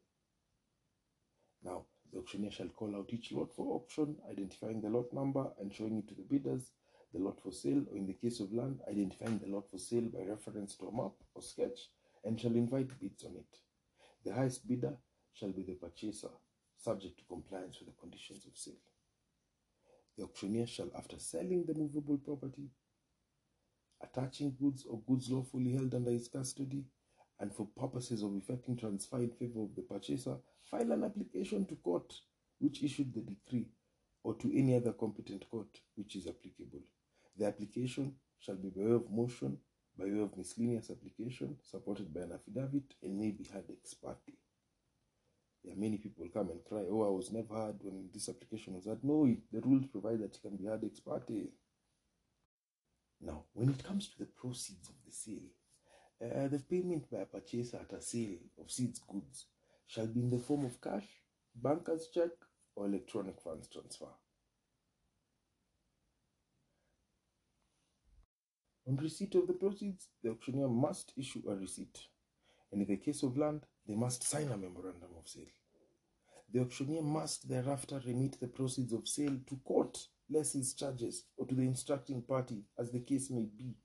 Now, 1.64 1.86
the 2.12 2.20
auctioneer 2.20 2.52
shall 2.52 2.68
call 2.70 2.96
out 2.96 3.10
each 3.12 3.32
lot 3.32 3.54
for 3.54 3.76
auction, 3.76 4.16
identifying 4.30 4.82
the 4.82 4.90
lot 4.90 5.12
number 5.14 5.48
and 5.60 5.74
showing 5.74 5.98
it 5.98 6.08
to 6.10 6.16
the 6.16 6.24
bidders, 6.24 6.72
the 7.14 7.20
lot 7.20 7.42
for 7.42 7.52
sale, 7.52 7.84
or 7.90 7.98
in 7.98 8.06
the 8.06 8.14
case 8.14 8.40
of 8.40 8.54
land, 8.54 8.80
identifying 8.90 9.40
the 9.40 9.48
lot 9.48 9.70
for 9.70 9.78
sale 9.78 10.10
by 10.14 10.24
reference 10.24 10.76
to 10.76 10.88
a 10.88 10.96
map 10.96 11.14
or 11.34 11.42
sketch, 11.42 11.90
and 12.24 12.40
shall 12.40 12.56
invite 12.56 13.00
bids 13.00 13.24
on 13.24 13.36
it. 13.36 13.58
The 14.24 14.34
highest 14.34 14.68
bidder 14.68 14.94
shall 15.34 15.52
be 15.52 15.64
the 15.64 15.74
purchaser, 15.74 16.30
subject 16.78 17.18
to 17.20 17.26
compliance 17.26 17.80
with 17.80 17.90
the 17.90 18.00
conditions 18.00 18.46
of 18.46 18.56
sale. 18.56 18.74
The 20.18 20.24
auctioneer 20.24 20.68
shall, 20.68 20.90
after 20.98 21.20
selling 21.20 21.66
the 21.66 21.74
movable 21.74 22.18
property, 22.18 22.70
attaching 24.02 24.56
goods 24.60 24.86
or 24.90 25.02
goods 25.08 25.30
lawfully 25.30 25.74
held 25.74 25.94
under 25.94 26.12
his 26.12 26.28
custody, 26.28 26.86
and 27.40 27.54
for 27.54 27.68
purposes 27.78 28.24
of 28.24 28.36
effecting 28.36 28.78
transfer 28.78 29.18
in 29.18 29.32
favor 29.32 29.62
of 29.62 29.76
the 29.76 29.82
purchaser, 29.82 30.38
file 30.64 30.92
an 30.92 31.04
application 31.04 31.66
to 31.66 31.76
court 31.76 32.14
which 32.60 32.84
issued 32.84 33.14
the 33.14 33.22
decree 33.22 33.68
or 34.24 34.34
to 34.36 34.52
any 34.58 34.76
other 34.76 34.94
competent 34.94 35.50
court 35.50 35.80
which 35.96 36.16
is 36.16 36.28
applicable. 36.28 36.82
The 37.38 37.46
application 37.46 38.16
shall 38.40 38.56
be 38.56 38.70
by 38.70 38.84
way 38.84 38.92
of 38.92 39.12
motion, 39.12 39.58
by 39.98 40.06
way 40.06 40.20
of 40.20 40.38
miscellaneous 40.38 40.90
application, 40.90 41.58
supported 41.64 42.14
by 42.14 42.22
an 42.22 42.32
affidavit, 42.34 42.96
and 43.04 43.20
may 43.20 43.32
be 43.32 43.44
heard 43.44 43.66
ex 43.70 43.94
parte. 43.94 44.34
There 45.64 45.74
are 45.74 45.78
many 45.78 45.98
people 45.98 46.28
come 46.34 46.50
and 46.50 46.64
cry, 46.64 46.86
Oh, 46.90 47.04
I 47.04 47.10
was 47.10 47.32
never 47.32 47.56
heard 47.56 47.78
when 47.82 48.10
this 48.14 48.30
application 48.30 48.76
was 48.76 48.86
heard. 48.86 49.04
No, 49.04 49.26
the 49.52 49.62
rules 49.62 49.88
provide 49.88 50.20
that 50.20 50.36
it 50.36 50.42
can 50.42 50.56
be 50.56 50.66
heard 50.66 50.84
ex 50.84 51.00
parte. 51.00 51.50
Now, 53.26 53.46
when 53.54 53.70
it 53.70 53.84
comes 53.84 54.08
to 54.10 54.20
the 54.20 54.26
proceeds 54.26 54.88
of 54.88 54.96
the 55.04 55.12
sale, 55.12 55.50
uh, 56.22 56.48
the 56.48 56.60
payment 56.60 57.10
by 57.10 57.20
a 57.20 57.26
purchaser 57.26 57.78
at 57.78 57.98
a 57.98 58.02
sale 58.02 58.38
of 58.62 58.72
seeds 58.72 59.00
goods 59.00 59.48
shall 59.88 60.06
be 60.06 60.20
in 60.20 60.30
the 60.30 60.38
form 60.38 60.66
of 60.66 60.80
cash, 60.80 61.08
banker's 61.56 62.08
check, 62.14 62.30
or 62.76 62.86
electronic 62.86 63.42
funds 63.42 63.68
transfer. 63.68 64.14
On 68.88 68.96
receipt 68.98 69.34
of 69.34 69.48
the 69.48 69.54
proceeds, 69.54 70.10
the 70.22 70.30
auctioneer 70.30 70.68
must 70.68 71.12
issue 71.18 71.42
a 71.50 71.56
receipt, 71.56 72.00
and 72.72 72.84
in 72.84 72.88
the 72.88 72.98
case 72.98 73.24
of 73.24 73.38
land, 73.38 73.66
they 73.88 73.96
must 73.96 74.22
sign 74.22 74.52
a 74.52 74.58
memorandum 74.58 75.10
of 75.18 75.28
sale. 75.28 75.46
The 76.54 76.62
auctioneer 76.62 77.02
must 77.02 77.50
thereafter 77.50 78.00
remit 78.06 78.40
the 78.40 78.48
proceeds 78.48 78.94
of 78.94 79.08
sale 79.08 79.38
to 79.48 79.60
court, 79.66 79.98
less 80.30 80.54
his 80.54 80.74
charges, 80.74 81.26
or 81.38 81.46
to 81.46 81.56
the 81.56 81.62
instructing 81.62 82.22
party, 82.22 82.64
as 82.80 82.92
the 82.92 83.00
case 83.00 83.30
may 83.30 83.48
be, 83.58 83.76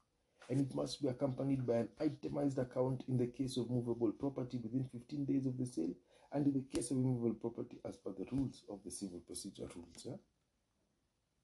and 0.49 0.61
it 0.61 0.75
must 0.75 1.01
be 1.01 1.09
accompanied 1.09 1.67
by 1.67 1.75
an 1.75 1.89
itemized 2.01 2.59
account 2.59 3.05
in 3.09 3.17
the 3.17 3.27
case 3.27 3.57
of 3.57 3.71
movable 3.71 4.13
property 4.13 4.59
within 4.63 4.89
15 4.91 5.25
days 5.25 5.47
of 5.47 5.57
the 5.59 5.67
sale, 5.67 5.95
and 6.33 6.47
in 6.47 6.53
the 6.53 6.65
case 6.75 6.91
of 6.91 6.97
immovable 6.97 7.35
property 7.35 7.81
as 7.85 7.97
per 7.97 8.13
the 8.13 8.27
rules 8.33 8.65
of 8.71 8.81
the 8.85 8.91
civil 8.91 9.21
procedure 9.27 9.69
rules. 9.75 10.05
Yeah? 10.05 10.17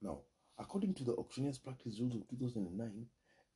Now, 0.02 0.20
according 0.58 0.94
to 0.94 1.04
the 1.04 1.14
auctioneer's 1.14 1.58
practice 1.58 2.00
rules 2.00 2.14
of 2.14 2.28
2009, 2.28 3.06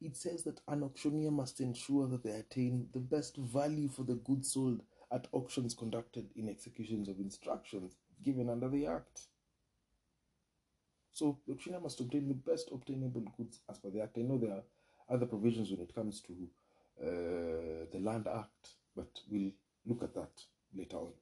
it 0.00 0.16
says 0.16 0.44
that 0.44 0.60
an 0.68 0.82
auctioneer 0.82 1.30
must 1.30 1.60
ensure 1.60 2.08
that 2.08 2.24
they 2.24 2.30
attain 2.30 2.88
the 2.92 3.00
best 3.00 3.36
value 3.36 3.88
for 3.88 4.02
the 4.02 4.14
goods 4.14 4.52
sold 4.52 4.82
at 5.12 5.26
auctions 5.32 5.74
conducted 5.74 6.30
in 6.36 6.48
executions 6.48 7.08
of 7.08 7.18
instructions 7.18 7.96
given 8.24 8.48
under 8.48 8.68
the 8.68 8.86
Act. 8.86 9.28
So 11.20 11.36
the 11.46 11.52
auctioneer 11.52 11.80
must 11.80 12.00
obtain 12.00 12.28
the 12.28 12.50
best 12.50 12.70
obtainable 12.72 13.22
goods 13.36 13.60
as 13.68 13.76
per 13.76 13.90
the 13.90 14.00
Act. 14.00 14.16
I 14.16 14.22
know 14.22 14.38
there 14.38 14.52
are 14.52 14.62
other 15.14 15.26
provisions 15.26 15.70
when 15.70 15.82
it 15.82 15.94
comes 15.94 16.22
to 16.22 16.32
uh, 16.98 17.84
the 17.92 18.00
Land 18.00 18.26
Act, 18.26 18.70
but 18.96 19.20
we'll 19.30 19.50
look 19.84 20.02
at 20.02 20.14
that 20.14 20.30
later 20.74 20.96
on. 20.96 21.12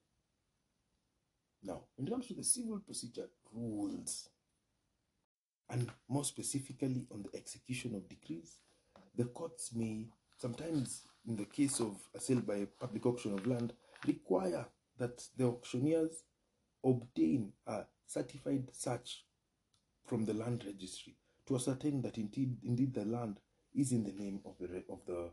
Now, 1.64 1.80
when 1.96 2.06
it 2.06 2.10
comes 2.12 2.28
to 2.28 2.34
the 2.34 2.44
civil 2.44 2.78
procedure 2.78 3.28
rules, 3.52 4.28
and 5.68 5.90
more 6.08 6.24
specifically 6.24 7.08
on 7.10 7.24
the 7.24 7.36
execution 7.36 7.96
of 7.96 8.08
decrees, 8.08 8.58
the 9.16 9.24
courts 9.24 9.72
may 9.74 10.06
sometimes, 10.40 11.08
in 11.26 11.34
the 11.34 11.46
case 11.46 11.80
of 11.80 11.96
a 12.14 12.20
sale 12.20 12.40
by 12.42 12.68
public 12.78 13.04
auction 13.04 13.34
of 13.34 13.48
land, 13.48 13.72
require 14.06 14.64
that 14.96 15.24
the 15.36 15.46
auctioneers 15.46 16.22
obtain 16.84 17.52
a 17.66 17.80
certified 18.06 18.68
search 18.72 19.24
from 20.08 20.24
the 20.24 20.34
land 20.34 20.64
registry 20.66 21.14
to 21.46 21.56
ascertain 21.56 22.02
that 22.02 22.18
indeed, 22.18 22.56
indeed 22.64 22.94
the 22.94 23.04
land 23.04 23.40
is 23.74 23.92
in 23.92 24.02
the 24.04 24.12
name 24.12 24.40
of 24.44 24.54
the 24.58 24.82
of 24.90 25.00
the 25.06 25.30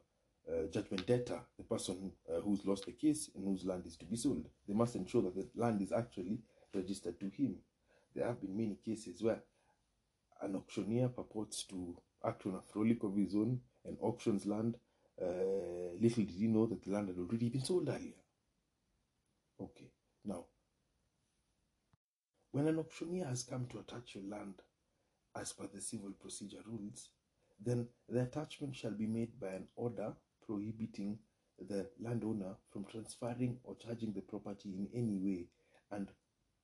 uh, 0.48 0.68
judgment 0.72 1.08
debtor, 1.08 1.40
the 1.58 1.64
person 1.64 2.12
uh, 2.30 2.40
who's 2.42 2.66
lost 2.66 2.86
the 2.86 2.92
case 2.92 3.32
and 3.36 3.46
whose 3.46 3.66
land 3.66 3.86
is 3.86 3.98
to 3.98 4.06
be 4.06 4.16
sold. 4.16 4.48
They 4.68 4.74
must 4.74 4.96
ensure 4.96 5.24
that 5.24 5.36
the 5.36 5.48
land 5.56 5.82
is 5.82 5.92
actually 5.92 6.40
registered 6.74 7.20
to 7.20 7.30
him. 7.30 7.56
There 8.14 8.28
have 8.28 8.40
been 8.40 8.56
many 8.56 8.78
cases 8.86 9.24
where 9.24 9.42
an 10.42 10.56
auctioneer 10.56 11.10
purports 11.10 11.64
to 11.64 11.98
act 12.24 12.46
on 12.46 12.56
a 12.56 12.62
frolic 12.62 13.04
of 13.04 13.16
his 13.16 13.34
own 13.34 13.60
and 13.86 13.98
auctions 14.02 14.46
land. 14.46 14.76
Uh, 15.22 15.96
little 16.00 16.24
did 16.26 16.36
he 16.38 16.48
know 16.48 16.66
that 16.66 16.84
the 16.84 16.92
land 16.92 17.08
had 17.08 17.18
already 17.18 17.50
been 17.50 17.64
sold 17.64 17.88
earlier. 17.88 18.22
Okay, 19.60 19.90
now, 20.26 20.46
when 22.52 22.68
an 22.68 22.78
auctioneer 22.78 23.26
has 23.26 23.44
come 23.44 23.66
to 23.68 23.80
attach 23.80 24.16
your 24.16 24.26
land 24.26 24.62
as 25.36 25.54
per 25.54 25.68
the 25.68 25.82
civil 25.82 26.12
procedure 26.20 26.64
rules, 26.66 27.10
then 27.64 27.88
the 28.10 28.22
attachment 28.22 28.76
shall 28.76 28.92
be 28.92 29.08
made 29.08 29.40
by 29.40 29.48
an 29.48 29.68
order 29.76 30.14
prohibiting 30.46 31.18
the 31.70 31.88
landowner 32.02 32.56
from 32.72 32.86
transferring 32.86 33.58
or 33.64 33.76
charging 33.76 34.14
the 34.14 34.22
property 34.22 34.70
in 34.70 34.88
any 34.94 35.18
way 35.18 35.48
and 35.92 36.10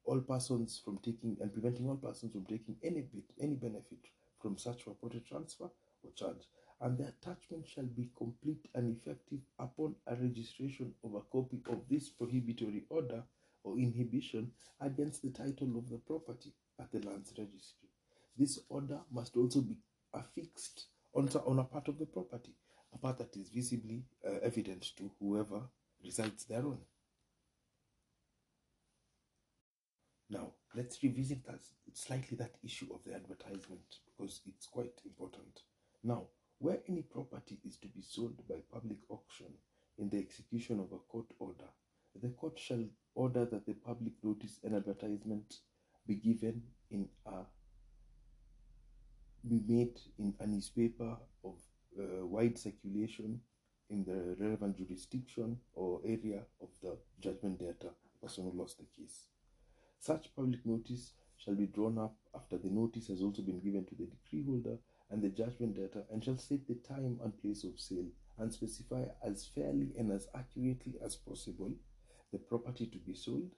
all 0.03 0.19
persons 0.19 0.81
from 0.83 0.97
taking 0.97 1.37
and 1.39 1.53
preventing 1.53 1.87
all 1.87 1.95
persons 1.95 2.33
from 2.33 2.45
taking 2.45 2.75
any 2.83 3.01
bit 3.01 3.23
any 3.39 3.55
benefit 3.55 3.99
from 4.41 4.57
such 4.57 4.85
purported 4.85 5.25
transfer 5.25 5.69
or 6.03 6.11
charge. 6.15 6.47
And 6.81 6.97
the 6.97 7.09
attachment 7.09 7.67
shall 7.67 7.85
be 7.85 8.09
complete 8.17 8.67
and 8.73 8.97
effective 8.97 9.39
upon 9.59 9.95
a 10.07 10.15
registration 10.15 10.93
of 11.03 11.13
a 11.13 11.21
copy 11.31 11.61
of 11.69 11.81
this 11.89 12.09
prohibitory 12.09 12.83
order 12.89 13.23
or 13.63 13.77
inhibition 13.77 14.51
against 14.79 15.21
the 15.21 15.29
title 15.29 15.77
of 15.77 15.89
the 15.89 15.99
property 15.99 16.53
at 16.79 16.91
the 16.91 17.07
lands 17.07 17.33
registry 17.37 17.90
this 18.37 18.59
order 18.69 18.99
must 19.11 19.35
also 19.35 19.61
be 19.61 19.77
affixed 20.13 20.87
on, 21.13 21.29
on 21.45 21.59
a 21.59 21.63
part 21.63 21.87
of 21.87 21.97
the 21.99 22.05
property 22.05 22.55
a 22.93 22.97
part 22.97 23.17
that 23.17 23.35
is 23.37 23.49
visibly 23.49 24.03
uh, 24.27 24.39
evident 24.43 24.91
to 24.97 25.09
whoever 25.19 25.61
resides 26.03 26.43
thereon 26.45 26.79
Now, 30.31 30.53
let's 30.73 31.03
revisit 31.03 31.45
that 31.45 31.59
slightly 31.93 32.37
that 32.37 32.55
issue 32.63 32.87
of 32.93 33.03
the 33.03 33.13
advertisement 33.13 33.97
because 34.05 34.39
it's 34.47 34.65
quite 34.65 35.01
important. 35.05 35.63
Now, 36.05 36.27
where 36.59 36.79
any 36.87 37.01
property 37.01 37.59
is 37.65 37.75
to 37.79 37.87
be 37.89 38.01
sold 38.01 38.41
by 38.47 38.55
public 38.71 38.99
auction 39.09 39.47
in 39.97 40.09
the 40.09 40.19
execution 40.19 40.79
of 40.79 40.93
a 40.93 40.99
court 40.99 41.25
order, 41.37 41.67
the 42.21 42.29
court 42.29 42.57
shall 42.57 42.85
order 43.13 43.43
that 43.43 43.65
the 43.65 43.73
public 43.73 44.13
notice 44.23 44.59
and 44.63 44.73
advertisement 44.73 45.55
be 46.07 46.15
given 46.15 46.63
in 46.89 47.09
be 49.51 49.61
made 49.67 49.99
in 50.17 50.33
a 50.39 50.47
newspaper 50.47 51.17
of 51.43 51.55
uh, 51.99 52.25
wide 52.25 52.57
circulation 52.57 53.41
in 53.89 54.05
the 54.05 54.35
relevant 54.41 54.77
jurisdiction 54.77 55.57
or 55.73 55.99
area 56.05 56.43
of 56.61 56.69
the 56.81 56.97
judgment 57.19 57.59
debtor, 57.59 57.93
person 58.21 58.45
who 58.45 58.57
lost 58.57 58.77
the 58.77 58.85
case. 58.95 59.27
Such 59.99 60.33
public 60.35 60.65
notice 60.65 61.13
shall 61.37 61.55
be 61.55 61.65
drawn 61.65 61.97
up 61.97 62.15
after 62.33 62.57
the 62.57 62.69
notice 62.69 63.07
has 63.07 63.21
also 63.21 63.41
been 63.41 63.59
given 63.59 63.85
to 63.85 63.95
the 63.95 64.05
decree 64.05 64.43
holder 64.45 64.77
and 65.09 65.21
the 65.21 65.29
judgment 65.29 65.75
debtor 65.75 66.05
and 66.11 66.23
shall 66.23 66.37
state 66.37 66.65
the 66.67 66.75
time 66.75 67.19
and 67.21 67.37
place 67.41 67.65
of 67.65 67.77
sale 67.77 68.07
and 68.37 68.53
specify 68.53 69.03
as 69.25 69.49
fairly 69.53 69.91
and 69.97 70.11
as 70.11 70.27
accurately 70.33 70.93
as 71.03 71.15
possible 71.15 71.73
the 72.31 72.37
property 72.37 72.85
to 72.85 72.97
be 72.99 73.13
sold, 73.13 73.51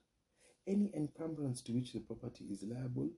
any 0.66 0.90
encumbrance 0.94 1.62
to 1.62 1.72
which 1.72 1.92
the 1.92 2.00
property 2.00 2.46
is 2.50 2.64
liable, 2.64 3.10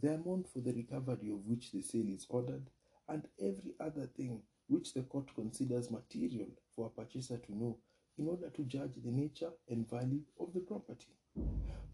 the 0.00 0.14
amount 0.14 0.48
for 0.48 0.60
the 0.60 0.72
recovery 0.72 1.30
of 1.30 1.44
which 1.46 1.72
the 1.72 1.82
sale 1.82 2.08
is 2.08 2.26
ordered, 2.28 2.68
and 3.08 3.26
every 3.40 3.74
other 3.80 4.06
thing 4.16 4.42
which 4.68 4.92
the 4.94 5.02
court 5.02 5.34
considers 5.34 5.90
material 5.90 6.48
for 6.74 6.86
a 6.86 7.00
purchaser 7.00 7.38
to 7.38 7.56
know 7.56 7.78
in 8.18 8.28
order 8.28 8.50
to 8.50 8.64
judge 8.64 8.94
the 9.04 9.10
nature 9.10 9.50
and 9.68 9.88
value 9.88 10.22
of 10.40 10.52
the 10.54 10.60
property, 10.60 11.14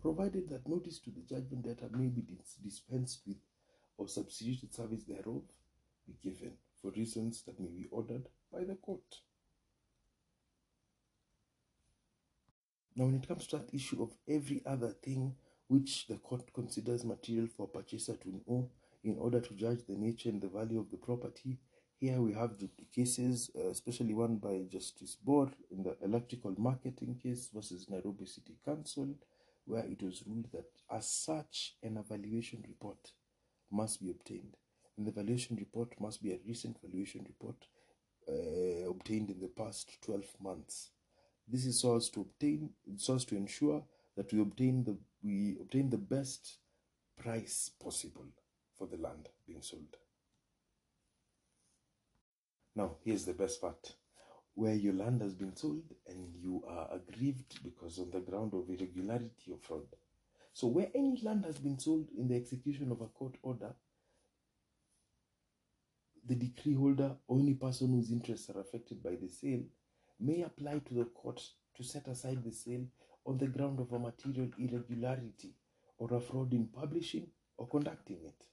provided 0.00 0.48
that 0.48 0.68
notice 0.68 0.98
to 1.00 1.10
the 1.10 1.20
judgment 1.20 1.64
debtor 1.64 1.88
may 1.92 2.08
be 2.08 2.24
dispensed 2.62 3.20
with 3.26 3.38
or 3.98 4.08
substituted 4.08 4.72
service 4.72 5.04
thereof 5.04 5.42
be 6.06 6.14
given 6.22 6.52
for 6.80 6.90
reasons 6.92 7.42
that 7.42 7.60
may 7.60 7.68
be 7.68 7.86
ordered 7.90 8.26
by 8.52 8.64
the 8.64 8.74
court. 8.74 9.20
Now, 12.94 13.06
when 13.06 13.14
it 13.14 13.26
comes 13.26 13.46
to 13.48 13.58
that 13.58 13.72
issue 13.72 14.02
of 14.02 14.10
every 14.28 14.62
other 14.66 14.90
thing 14.90 15.34
which 15.72 16.06
the 16.06 16.16
court 16.16 16.52
considers 16.52 17.02
material 17.02 17.46
for 17.46 17.64
a 17.64 17.78
purchaser 17.78 18.14
to 18.16 18.28
know 18.46 18.68
in 19.04 19.16
order 19.18 19.40
to 19.40 19.54
judge 19.54 19.78
the 19.88 19.96
nature 19.96 20.28
and 20.28 20.42
the 20.42 20.48
value 20.48 20.78
of 20.78 20.90
the 20.90 20.98
property, 20.98 21.58
here 21.98 22.20
we 22.20 22.34
have 22.34 22.58
the 22.58 22.68
cases, 22.94 23.50
uh, 23.58 23.70
especially 23.70 24.12
one 24.12 24.36
by 24.36 24.64
Justice 24.70 25.16
Bor 25.24 25.50
in 25.70 25.82
the 25.82 25.96
electrical 26.04 26.54
marketing 26.58 27.18
case 27.22 27.48
versus 27.54 27.88
Nairobi 27.88 28.26
City 28.26 28.58
Council, 28.62 29.14
where 29.64 29.84
it 29.84 30.02
was 30.02 30.22
ruled 30.26 30.52
that 30.52 30.68
as 30.90 31.08
such 31.08 31.76
an 31.82 31.96
evaluation 31.96 32.62
report 32.68 33.12
must 33.70 34.02
be 34.02 34.10
obtained. 34.10 34.58
And 34.98 35.06
the 35.06 35.12
valuation 35.12 35.56
report 35.56 35.98
must 35.98 36.22
be 36.22 36.32
a 36.32 36.40
recent 36.46 36.76
valuation 36.84 37.24
report 37.26 37.56
uh, 38.28 38.90
obtained 38.90 39.30
in 39.30 39.40
the 39.40 39.48
past 39.48 40.02
12 40.02 40.24
months. 40.38 40.90
This 41.48 41.64
is 41.64 41.80
so 41.80 41.96
as 41.96 42.10
to 42.10 42.20
obtain, 42.20 42.70
so 42.96 43.14
as 43.14 43.24
to 43.24 43.36
ensure 43.36 43.82
that 44.16 44.32
we 44.32 44.40
obtain 44.40 44.84
the 44.84 44.96
we 45.22 45.56
obtain 45.60 45.90
the 45.90 45.98
best 45.98 46.58
price 47.16 47.70
possible 47.82 48.26
for 48.76 48.86
the 48.86 48.96
land 48.96 49.28
being 49.46 49.62
sold. 49.62 49.96
Now, 52.74 52.96
here's 53.04 53.24
the 53.24 53.34
best 53.34 53.60
part. 53.60 53.94
Where 54.54 54.74
your 54.74 54.94
land 54.94 55.22
has 55.22 55.34
been 55.34 55.56
sold 55.56 55.84
and 56.06 56.34
you 56.34 56.62
are 56.68 56.88
aggrieved 56.92 57.62
because 57.62 57.98
on 57.98 58.10
the 58.10 58.20
ground 58.20 58.52
of 58.54 58.68
irregularity 58.68 59.50
or 59.50 59.58
fraud. 59.62 59.86
So, 60.52 60.66
where 60.66 60.90
any 60.94 61.20
land 61.22 61.44
has 61.46 61.58
been 61.58 61.78
sold 61.78 62.08
in 62.18 62.28
the 62.28 62.36
execution 62.36 62.90
of 62.90 63.00
a 63.00 63.06
court 63.06 63.36
order, 63.42 63.74
the 66.26 66.34
decree 66.34 66.74
holder 66.74 67.16
or 67.26 67.38
any 67.38 67.54
person 67.54 67.92
whose 67.92 68.12
interests 68.12 68.50
are 68.50 68.60
affected 68.60 69.02
by 69.02 69.16
the 69.16 69.28
sale 69.28 69.62
may 70.20 70.42
apply 70.42 70.80
to 70.80 70.94
the 70.94 71.04
court 71.06 71.42
to 71.76 71.82
set 71.82 72.06
aside 72.06 72.44
the 72.44 72.52
sale 72.52 72.84
on 73.26 73.38
the 73.38 73.46
ground 73.46 73.80
of 73.80 73.92
a 73.92 73.98
material 73.98 74.50
irregularity 74.58 75.54
or 75.98 76.12
a 76.14 76.20
fraud 76.20 76.52
in 76.52 76.66
publishing 76.66 77.28
or 77.56 77.68
conducting 77.68 78.18
it, 78.24 78.46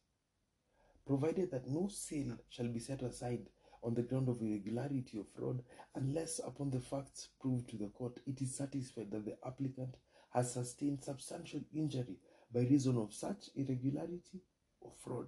provided 1.06 1.50
that 1.52 1.68
no 1.68 1.88
sale 1.88 2.38
shall 2.50 2.68
be 2.68 2.80
set 2.80 3.02
aside 3.02 3.50
on 3.82 3.94
the 3.94 4.04
ground 4.04 4.30
of 4.30 4.42
irregularity 4.42 5.18
or 5.18 5.26
fraud 5.36 5.64
unless 5.96 6.40
upon 6.40 6.70
the 6.70 6.80
facts 6.80 7.30
proved 7.40 7.70
to 7.70 7.78
the 7.78 7.88
court 7.88 8.20
it 8.28 8.42
is 8.42 8.56
satisfied 8.56 9.10
that 9.10 9.26
the 9.26 9.38
applicant 9.46 9.96
has 10.32 10.54
sustained 10.54 11.04
substantial 11.04 11.62
injury 11.74 12.18
by 12.54 12.62
reason 12.62 12.98
of 12.98 13.14
such 13.14 13.50
irregularity 13.56 14.42
or 14.82 14.92
fraud. 15.04 15.28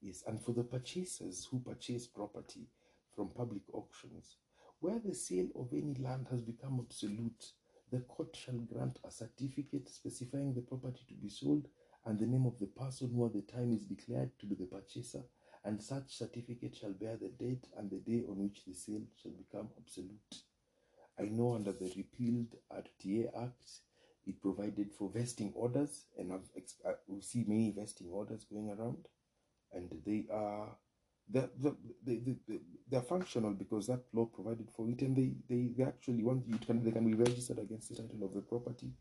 Yes, 0.00 0.22
and 0.26 0.40
for 0.40 0.52
the 0.52 0.62
purchasers 0.62 1.48
who 1.50 1.60
purchase 1.60 2.06
property 2.06 2.68
from 3.14 3.30
public 3.30 3.62
auctions, 3.72 4.36
where 4.80 4.98
the 4.98 5.14
sale 5.14 5.48
of 5.56 5.72
any 5.72 5.94
land 5.94 6.26
has 6.30 6.40
become 6.40 6.80
absolute, 6.80 7.52
the 7.90 8.00
court 8.00 8.36
shall 8.36 8.58
grant 8.58 8.98
a 9.04 9.10
certificate 9.10 9.88
specifying 9.88 10.54
the 10.54 10.60
property 10.60 11.00
to 11.08 11.14
be 11.14 11.28
sold 11.28 11.68
and 12.04 12.18
the 12.18 12.26
name 12.26 12.46
of 12.46 12.58
the 12.58 12.66
person 12.66 13.10
who 13.14 13.26
at 13.26 13.32
the 13.32 13.42
time 13.42 13.72
is 13.72 13.84
declared 13.84 14.30
to 14.38 14.46
be 14.46 14.54
the 14.54 14.66
purchaser 14.66 15.22
and 15.64 15.82
such 15.82 16.16
certificate 16.16 16.76
shall 16.76 16.92
bear 16.92 17.16
the 17.16 17.28
date 17.28 17.66
and 17.76 17.90
the 17.90 17.98
day 17.98 18.24
on 18.28 18.38
which 18.38 18.64
the 18.64 18.72
sale 18.72 19.02
shall 19.20 19.32
become 19.32 19.68
absolute. 19.78 20.42
I 21.18 21.24
know 21.24 21.54
under 21.54 21.72
the 21.72 21.92
repealed 21.96 22.54
RTA 22.72 23.28
Act, 23.36 23.70
it 24.26 24.40
provided 24.40 24.92
for 24.92 25.10
vesting 25.10 25.52
orders, 25.54 26.04
and 26.18 26.32
I've 26.32 26.48
we 27.08 27.20
see 27.22 27.44
many 27.46 27.72
vesting 27.76 28.08
orders 28.10 28.44
going 28.44 28.70
around, 28.70 29.08
and 29.72 29.90
they 30.06 30.26
are 30.32 30.76
the, 31.30 31.50
the, 31.60 31.76
they, 32.04 32.16
they, 32.46 32.58
they're 32.90 33.02
functional 33.02 33.52
because 33.52 33.86
that 33.86 34.00
law 34.12 34.24
provided 34.26 34.70
for 34.74 34.88
it, 34.88 35.02
and 35.02 35.16
they, 35.16 35.34
they, 35.48 35.72
they 35.76 35.84
actually 35.84 36.22
want 36.22 36.46
you 36.46 36.58
can 36.58 36.82
they 36.82 36.90
can 36.90 37.04
be 37.04 37.14
registered 37.14 37.58
against 37.58 37.90
the 37.90 37.96
title 37.96 38.24
of 38.24 38.34
the 38.34 38.40
property. 38.40 38.92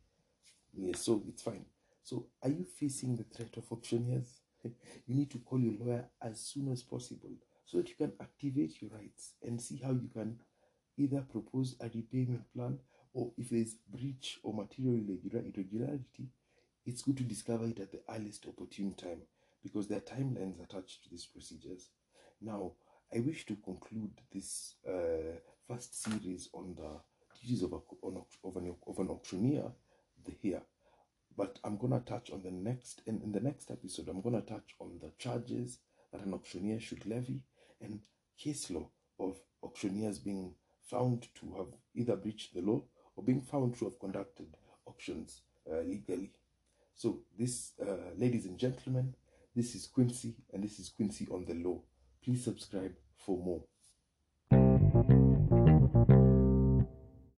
Yes, 0.74 1.02
so 1.02 1.24
it's 1.28 1.42
fine. 1.42 1.66
So, 2.04 2.28
are 2.44 2.50
you 2.50 2.66
facing 2.80 3.16
the 3.16 3.24
threat 3.24 3.56
of 3.58 3.72
auctioneers? 3.72 4.42
you 4.64 5.16
need 5.16 5.32
to 5.32 5.40
call 5.40 5.60
your 5.60 5.74
lawyer 5.80 6.06
as 6.22 6.40
soon 6.40 6.72
as 6.72 6.84
possible 6.84 7.32
so 7.66 7.78
that 7.78 7.90
you 7.90 7.96
can 7.96 8.14
activate 8.22 8.82
your 8.82 8.92
rights 8.92 9.34
and 9.44 9.62
see 9.62 9.78
how 9.84 9.92
you 9.92 10.10
can 10.14 10.40
either 10.98 11.22
propose 11.22 11.76
a 11.80 11.90
repayment 11.94 12.42
plan 12.54 12.80
or 13.14 13.32
if 13.38 13.50
there's 13.50 13.76
breach 13.90 14.40
or 14.44 14.54
material 14.54 15.04
irregularity, 15.24 16.30
it's 16.86 17.02
good 17.02 17.18
to 17.18 17.24
discover 17.24 17.66
it 17.66 17.80
at 17.80 17.92
the 17.92 18.02
earliest 18.10 18.46
opportune 18.48 18.94
time 18.94 19.22
because 19.64 19.88
there 19.88 19.98
are 19.98 20.02
timelines 20.02 20.64
attached 20.64 21.04
to 21.04 21.10
these 21.10 21.26
procedures. 21.26 21.90
Now, 22.42 22.74
I 23.14 23.20
wish 23.20 23.46
to 23.48 23.56
conclude 23.56 24.12
this 24.34 24.76
uh, 24.88 25.40
first 25.68 26.04
series 26.04 26.50
on 26.54 26.76
the 26.76 27.00
duties 27.40 27.64
of, 27.64 27.74
a, 27.74 27.80
on, 28.02 28.24
of, 28.44 28.56
an, 28.58 28.76
of 28.88 29.00
an 29.00 29.10
auctioneer 29.10 29.72
the, 30.26 30.32
here 30.42 30.62
but 31.38 31.60
I'm 31.64 31.78
gonna 31.78 32.00
touch 32.00 32.32
on 32.32 32.42
the 32.42 32.52
next 32.52 33.04
in, 33.06 33.22
in 33.22 33.32
the 33.32 33.40
next 33.40 33.70
episode. 33.70 34.10
I'm 34.10 34.22
gonna 34.22 34.42
touch 34.42 34.76
on 34.80 35.00
the 35.00 35.12
charges 35.20 35.78
that 36.12 36.26
an 36.26 36.34
auctioneer 36.34 36.80
should 36.80 37.06
levy 37.06 37.42
and 37.80 38.00
case 38.38 38.72
law 38.72 38.90
of 39.20 39.36
auctioneers 39.64 40.18
being 40.18 40.56
found 40.90 41.28
to 41.36 41.54
have 41.58 41.68
either 41.94 42.16
breached 42.16 42.56
the 42.56 42.62
law 42.62 42.82
or 43.16 43.24
being 43.24 43.42
found 43.42 43.78
to 43.78 43.86
have 43.86 44.00
conducted 44.00 44.48
auctions 44.88 45.42
uh, 45.72 45.82
legally. 45.82 46.32
So, 46.96 47.20
this, 47.38 47.74
uh, 47.80 48.16
ladies 48.18 48.46
and 48.46 48.58
gentlemen, 48.58 49.14
this 49.56 49.76
is 49.76 49.86
Quincy, 49.86 50.34
and 50.52 50.64
this 50.64 50.80
is 50.80 50.90
Quincy 50.90 51.28
on 51.32 51.46
the 51.46 51.54
Law. 51.54 51.82
Please 52.28 52.44
subscribe 52.44 52.92
for 53.16 53.38
more. 53.38 53.64